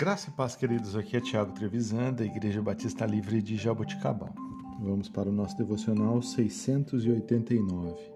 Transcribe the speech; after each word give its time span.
Graça 0.00 0.30
e 0.30 0.32
paz, 0.32 0.54
queridos. 0.54 0.94
Aqui 0.94 1.16
é 1.16 1.20
Tiago 1.20 1.50
Trevisan, 1.50 2.12
da 2.12 2.24
Igreja 2.24 2.62
Batista 2.62 3.04
Livre 3.04 3.42
de 3.42 3.56
Jaboticabal. 3.56 4.32
Vamos 4.78 5.08
para 5.08 5.28
o 5.28 5.32
nosso 5.32 5.58
devocional 5.58 6.22
689. 6.22 8.12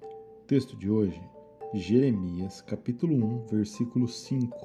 O 0.00 0.44
texto 0.46 0.74
de 0.74 0.88
hoje, 0.88 1.20
Jeremias, 1.74 2.62
capítulo 2.62 3.14
1, 3.14 3.46
versículo 3.48 4.08
5. 4.08 4.56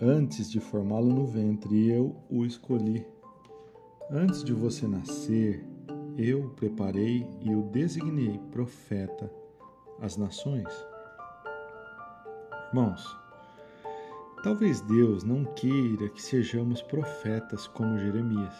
Antes 0.00 0.50
de 0.50 0.60
formá-lo 0.60 1.12
no 1.12 1.26
ventre, 1.26 1.86
eu 1.90 2.16
o 2.30 2.46
escolhi. 2.46 3.06
Antes 4.10 4.42
de 4.42 4.54
você 4.54 4.88
nascer, 4.88 5.62
eu 6.16 6.46
o 6.46 6.50
preparei 6.54 7.28
e 7.42 7.54
o 7.54 7.64
designei 7.64 8.40
profeta 8.50 9.30
às 10.00 10.16
nações. 10.16 10.72
Irmãos, 12.68 13.27
talvez 14.42 14.80
Deus 14.82 15.24
não 15.24 15.44
queira 15.44 16.08
que 16.08 16.22
sejamos 16.22 16.80
profetas 16.82 17.66
como 17.66 17.98
Jeremias, 17.98 18.54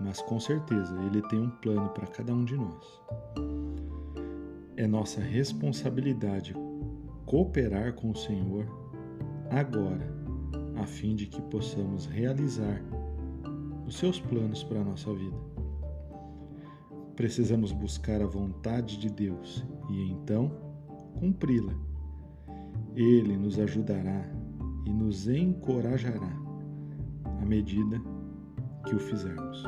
mas 0.00 0.20
com 0.22 0.40
certeza 0.40 0.96
Ele 1.02 1.22
tem 1.28 1.40
um 1.40 1.50
plano 1.50 1.88
para 1.90 2.06
cada 2.06 2.34
um 2.34 2.44
de 2.44 2.56
nós. 2.56 3.00
É 4.76 4.86
nossa 4.86 5.20
responsabilidade 5.20 6.54
cooperar 7.26 7.94
com 7.94 8.10
o 8.10 8.16
Senhor 8.16 8.66
agora, 9.50 10.12
a 10.76 10.86
fim 10.86 11.14
de 11.14 11.26
que 11.26 11.40
possamos 11.42 12.06
realizar 12.06 12.82
os 13.86 13.96
seus 13.96 14.18
planos 14.18 14.64
para 14.64 14.80
a 14.80 14.84
nossa 14.84 15.12
vida. 15.14 15.36
Precisamos 17.14 17.70
buscar 17.70 18.20
a 18.20 18.26
vontade 18.26 18.98
de 18.98 19.08
Deus 19.08 19.64
e 19.88 20.10
então 20.10 20.50
cumpri-la 21.20 21.93
ele 22.94 23.36
nos 23.36 23.58
ajudará 23.58 24.24
e 24.86 24.90
nos 24.92 25.26
encorajará 25.26 26.32
à 27.40 27.44
medida 27.44 28.00
que 28.86 28.94
o 28.94 28.98
fizermos. 28.98 29.64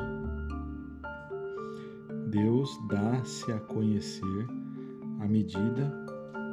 Deus 2.29 2.79
dá-se 2.87 3.51
a 3.51 3.59
conhecer 3.59 4.47
à 5.19 5.27
medida 5.27 5.91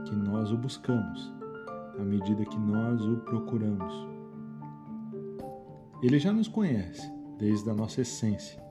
que 0.04 0.14
nós 0.16 0.50
o 0.50 0.56
buscamos, 0.56 1.32
à 1.98 2.02
medida 2.02 2.44
que 2.44 2.58
nós 2.58 3.04
o 3.06 3.18
procuramos. 3.18 4.08
Ele 6.02 6.18
já 6.18 6.32
nos 6.32 6.48
conhece 6.48 7.10
desde 7.38 7.70
a 7.70 7.74
nossa 7.74 8.00
essência, 8.00 8.62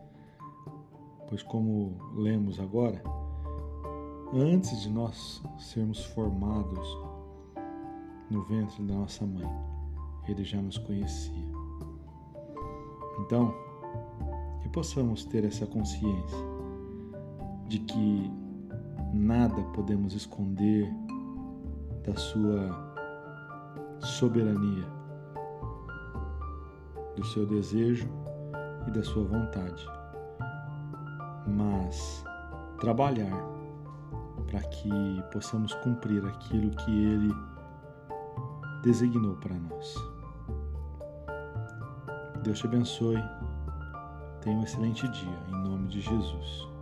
pois, 1.30 1.42
como 1.42 1.98
lemos 2.16 2.60
agora, 2.60 3.02
antes 4.34 4.82
de 4.82 4.90
nós 4.90 5.42
sermos 5.58 6.04
formados 6.06 7.13
no 8.34 8.42
ventre 8.42 8.84
da 8.84 8.96
nossa 8.96 9.26
mãe. 9.26 9.48
Ele 10.28 10.44
já 10.44 10.60
nos 10.62 10.78
conhecia. 10.80 11.54
Então, 13.20 13.54
que 14.62 14.70
possamos 14.70 15.24
ter 15.24 15.46
essa 15.46 15.68
consciência 15.68 16.38
de 17.68 17.80
que 17.80 18.32
nada 19.14 19.62
podemos 19.76 20.14
esconder 20.14 20.92
da 22.04 22.16
Sua 22.16 22.94
soberania, 24.00 24.88
do 27.16 27.24
seu 27.26 27.46
desejo 27.46 28.10
e 28.88 28.92
da 28.92 29.04
Sua 29.04 29.24
vontade, 29.24 29.86
mas 31.48 32.26
trabalhar 32.80 33.54
para 34.48 34.62
que 34.62 34.90
possamos 35.32 35.74
cumprir 35.76 36.26
aquilo 36.26 36.72
que 36.72 36.92
Ele 36.92 37.53
designou 38.84 39.36
para 39.38 39.56
nós. 39.56 39.96
Deus 42.44 42.60
te 42.60 42.68
abençoe. 42.68 43.24
Tenha 44.42 44.58
um 44.58 44.64
excelente 44.64 45.08
dia, 45.08 45.40
em 45.48 45.64
nome 45.64 45.88
de 45.88 46.02
Jesus. 46.02 46.73